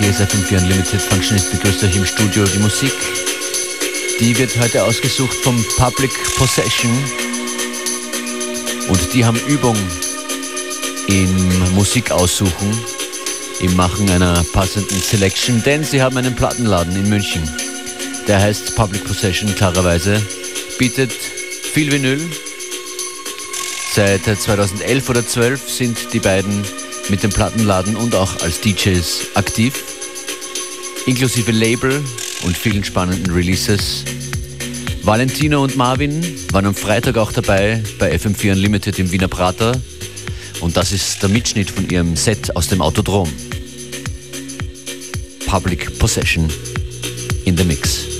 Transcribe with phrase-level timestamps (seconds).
[0.00, 1.52] Ist FM4 Unlimited Functionist.
[1.52, 2.44] Begrüßt euch im Studio.
[2.44, 2.92] Die Musik,
[4.20, 6.92] die wird heute ausgesucht vom Public Possession.
[8.88, 9.76] Und die haben Übung
[11.08, 12.76] im Musik aussuchen,
[13.60, 17.48] im Machen einer passenden Selection, denn sie haben einen Plattenladen in München.
[18.26, 20.20] Der heißt Public Possession, klarerweise,
[20.76, 22.20] bietet viel Vinyl.
[23.94, 26.64] Seit 2011 oder 12 sind die beiden
[27.08, 29.74] mit dem Plattenladen und auch als DJs aktiv,
[31.06, 32.02] inklusive Label
[32.44, 34.04] und vielen spannenden Releases.
[35.02, 39.72] Valentino und Marvin waren am Freitag auch dabei bei FM4 Unlimited im Wiener Prater
[40.60, 43.30] und das ist der Mitschnitt von ihrem Set aus dem Autodrom.
[45.46, 46.48] Public Possession
[47.44, 48.13] in the Mix.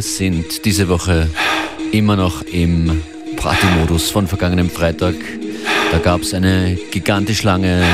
[0.00, 1.28] Wir sind diese Woche
[1.92, 3.02] immer noch im
[3.36, 5.14] Party-Modus von vergangenem Freitag.
[5.92, 7.84] Da gab es eine gigantisch lange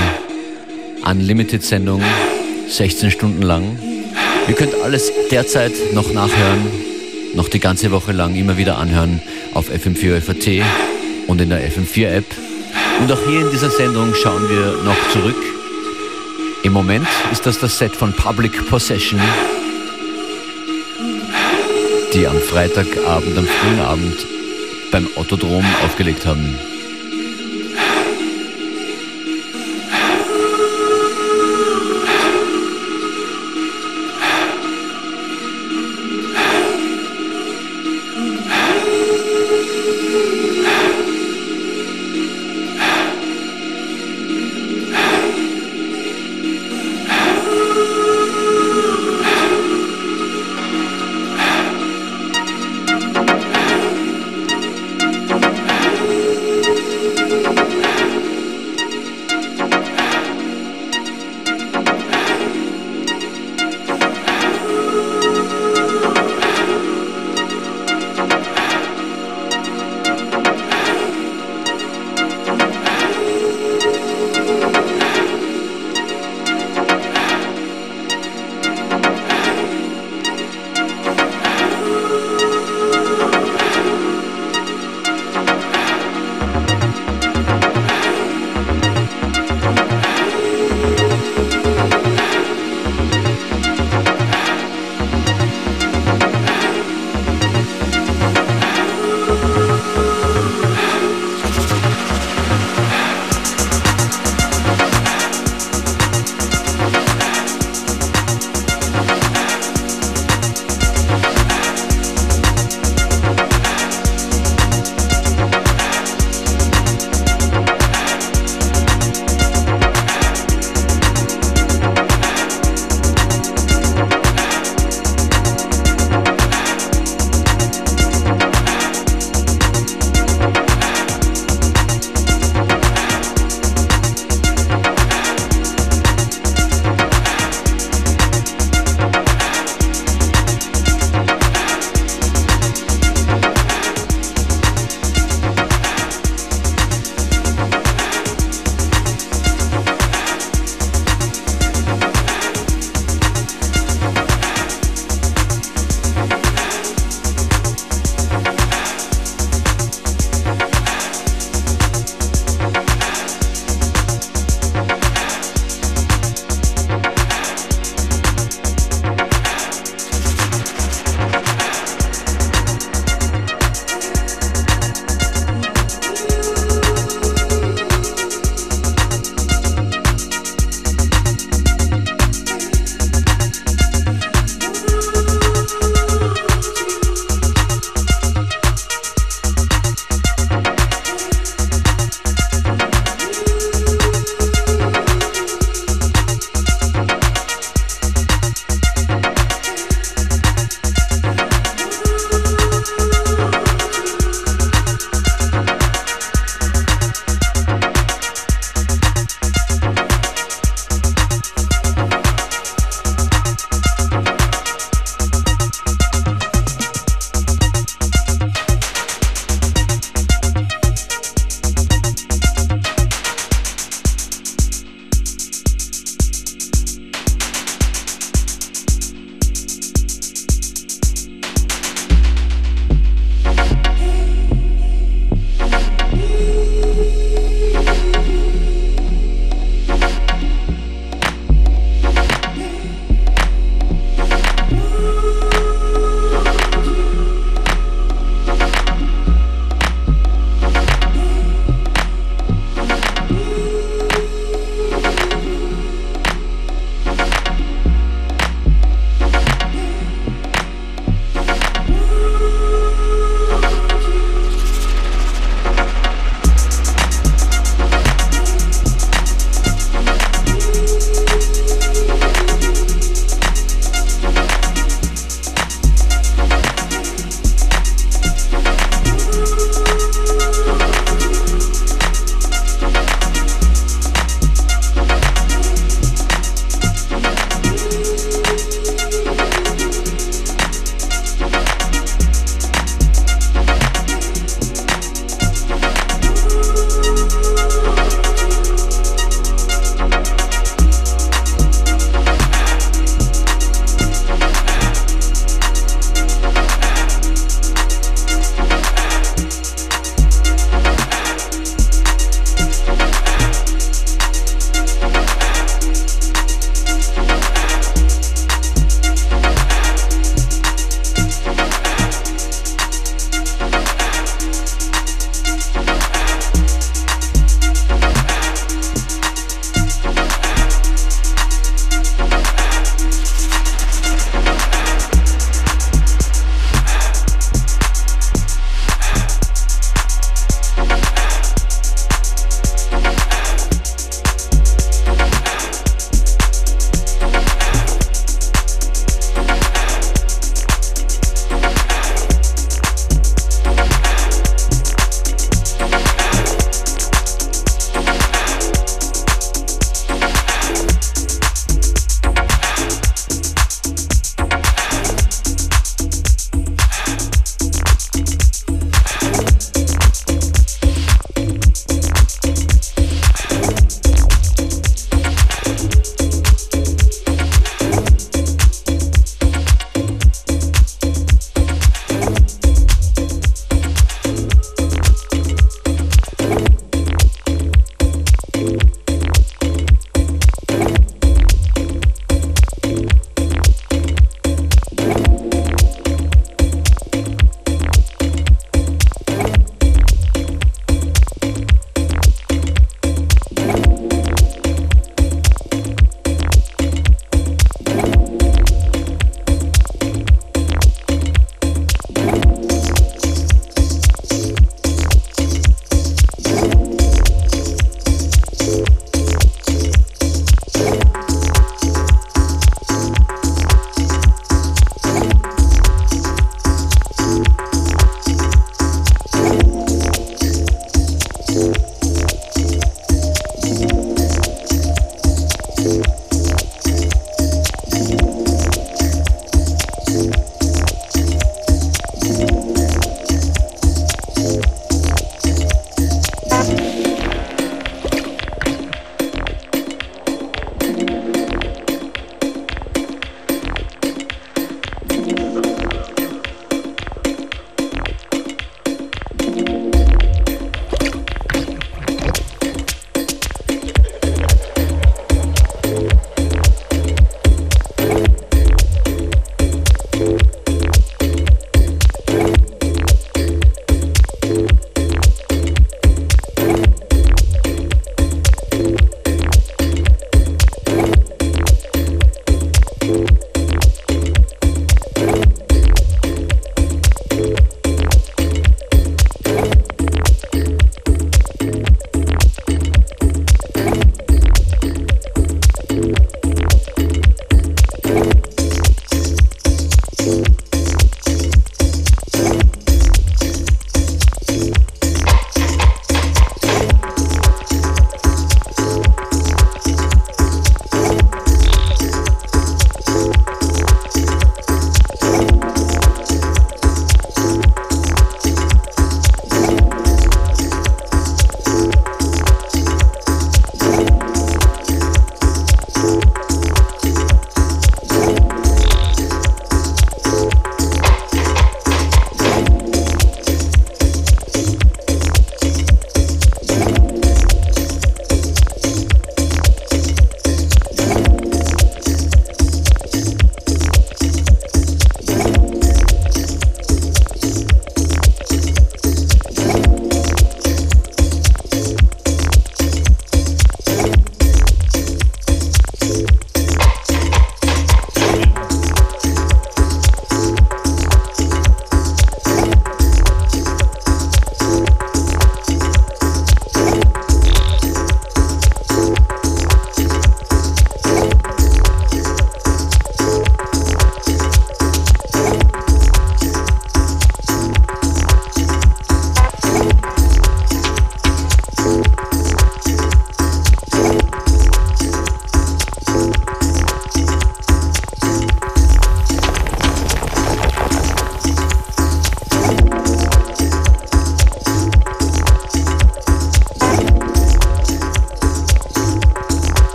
[1.05, 2.01] Unlimited-Sendung,
[2.69, 3.77] 16 Stunden lang.
[4.47, 6.69] Ihr könnt alles derzeit noch nachhören,
[7.35, 9.21] noch die ganze Woche lang immer wieder anhören
[9.55, 10.65] auf FM4 FAT
[11.27, 12.27] und in der FM4 App.
[13.01, 15.43] Und auch hier in dieser Sendung schauen wir noch zurück.
[16.63, 19.21] Im Moment ist das das Set von Public Possession,
[22.17, 24.27] die am Freitagabend, am frühen Abend
[24.91, 26.59] beim Autodrom aufgelegt haben.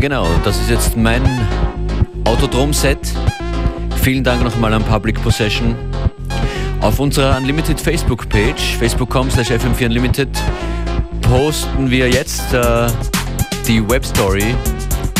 [0.00, 0.28] Genau.
[0.44, 1.22] Das ist jetzt mein
[2.24, 2.98] Autodrom-Set.
[4.02, 5.74] Vielen Dank nochmal an Public Possession.
[6.80, 10.28] Auf unserer Unlimited Facebook-Page, facebook.com slash fm4unlimited,
[11.22, 12.88] posten wir jetzt äh,
[13.66, 14.54] die Webstory,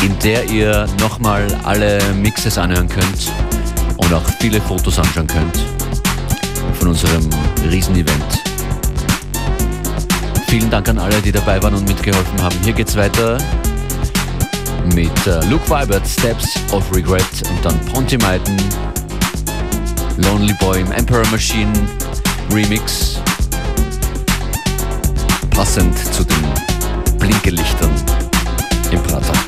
[0.03, 3.31] in der ihr nochmal alle Mixes anhören könnt
[3.97, 5.57] und auch viele Fotos anschauen könnt
[6.73, 7.27] von unserem
[7.69, 8.43] Riesenevent.
[10.47, 12.55] Vielen Dank an alle, die dabei waren und mitgeholfen haben.
[12.63, 13.37] Hier geht's weiter
[14.93, 18.57] mit äh, Luke Vibert, Steps of Regret und dann Ponty Maiden,
[20.17, 21.71] Lonely Boy im Emperor Machine
[22.51, 23.19] Remix,
[25.49, 27.91] passend zu den Blinkelichtern
[28.91, 29.46] im Prater.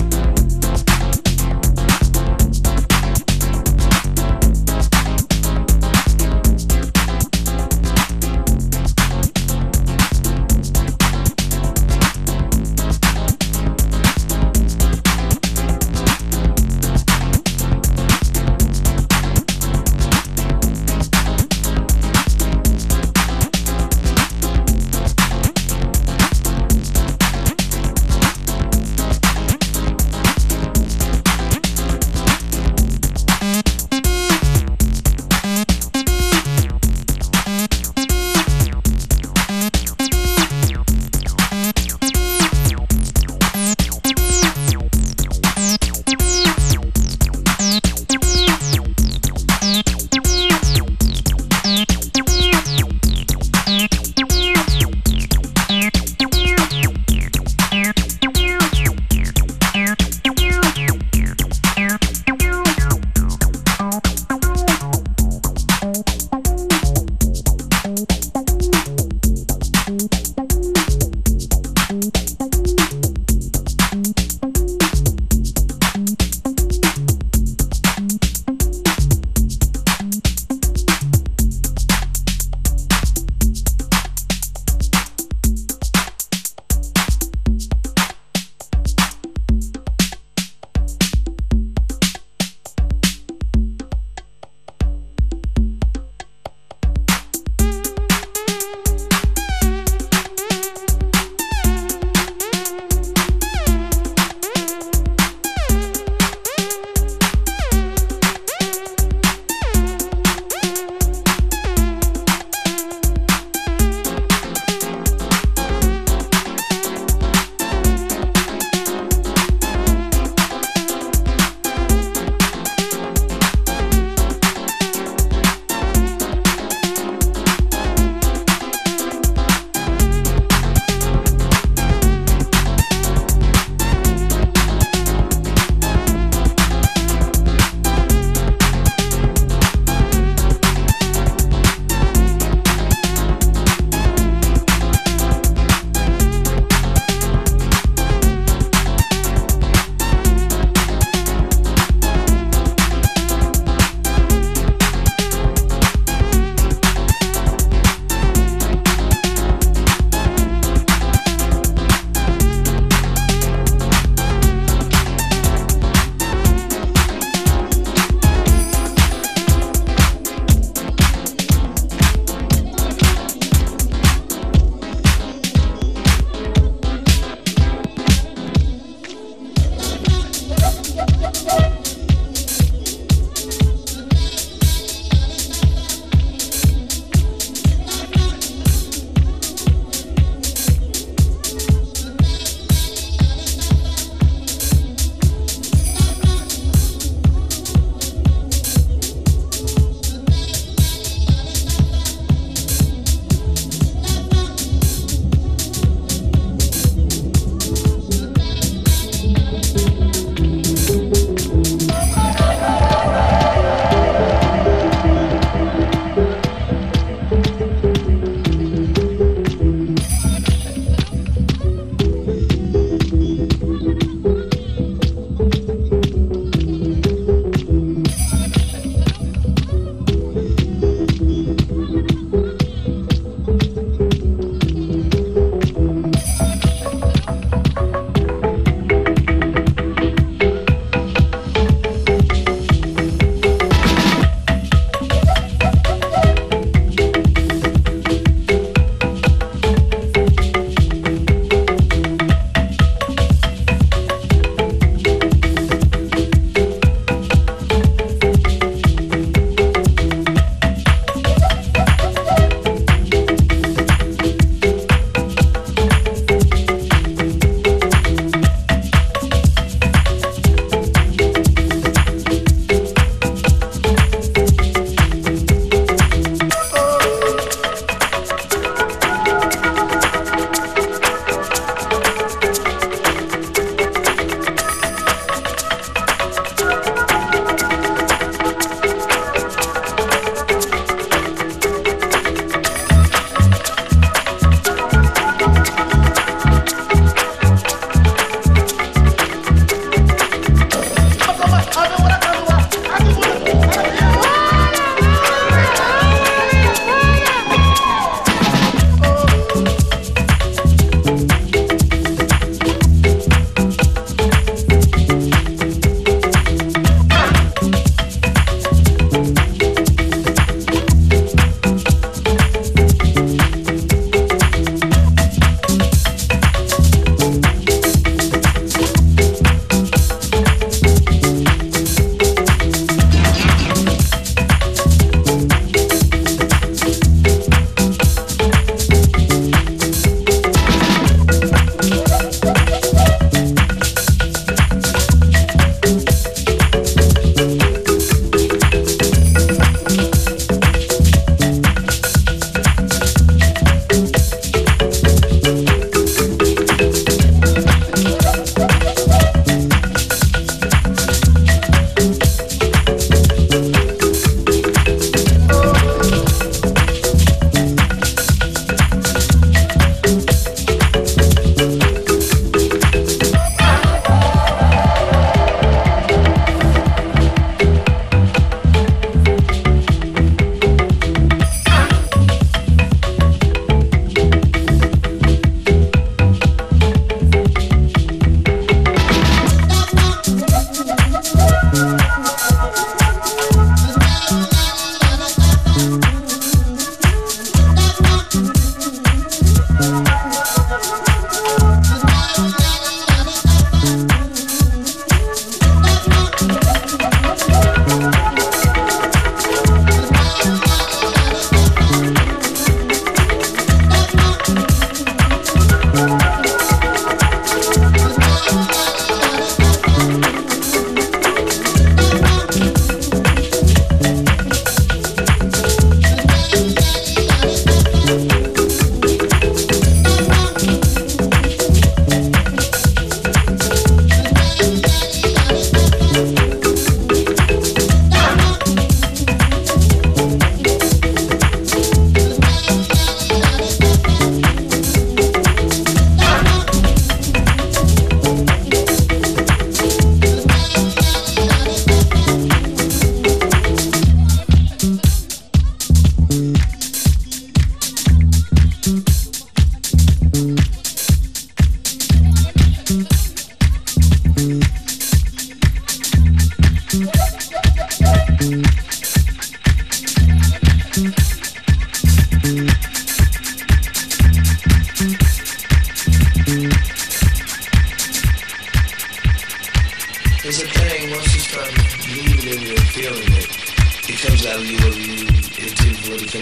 [65.93, 66.29] Bye.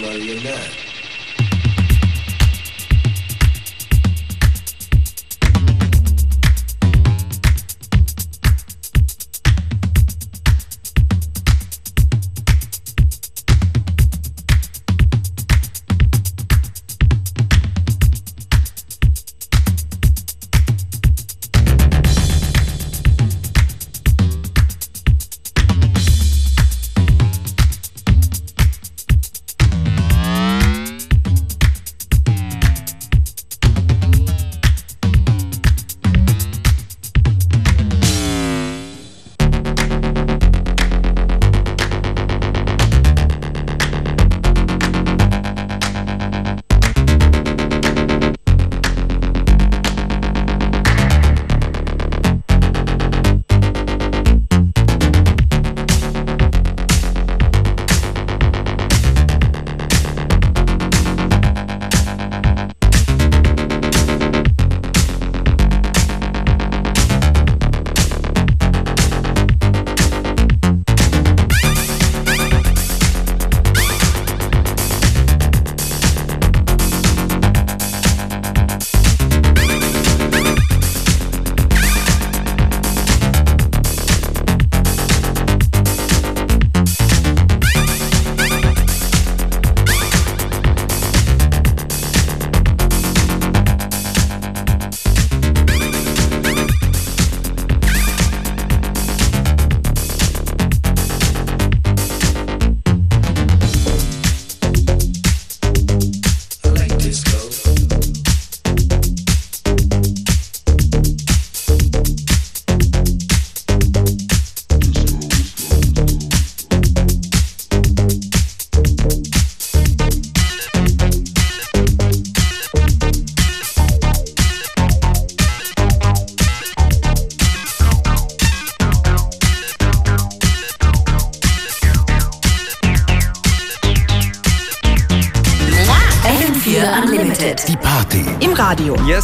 [0.08, 0.87] Mario Net.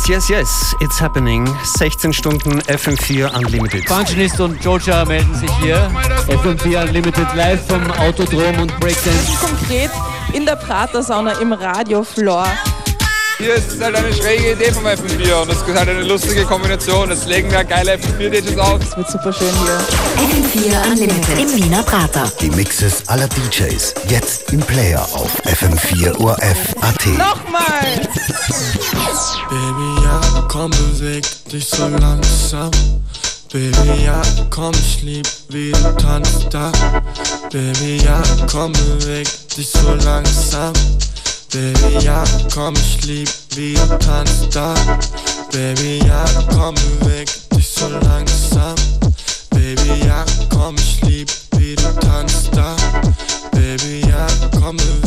[0.07, 1.47] Yes, yes, yes, it's happening.
[1.79, 3.89] 16 Stunden FM4 Unlimited.
[3.89, 5.91] Functionist und Joja melden sich hier.
[6.29, 9.33] FM4 Unlimited live vom Autodrom und Breakdance.
[9.41, 9.91] Konkret
[10.35, 12.47] in der Prater-Sauna im Radiofloor.
[13.39, 17.11] Hier ist halt eine schräge Idee vom FM4 und es ist halt eine lustige Kombination.
[17.11, 18.81] Es legen da geile FM4-DJs auf.
[18.81, 19.81] Es wird super schön hier.
[20.21, 22.31] FM4 Unlimited im Wiener Prater.
[22.41, 26.17] Die Mixes aller DJs jetzt im Player auf FM4
[26.85, 27.07] URF.at.
[27.18, 28.09] Nochmal!
[29.49, 32.70] Baby, ja, komm, beweg dich so langsam.
[33.53, 34.20] Baby, ja,
[34.51, 36.72] komm, ich lieb, wie du tanzt da.
[37.53, 40.72] Baby, ja, komm, beweg dich so langsam.
[41.53, 44.74] Baby, ja, komm, ich lieb, wie du tanzt da.
[45.53, 48.74] Baby, ja, komm, beweg dich so langsam.
[49.51, 52.74] Baby, ja, komm, ich lieb, wie du tanzt da.
[53.53, 54.26] Baby, ja,
[54.61, 55.04] komm, beweg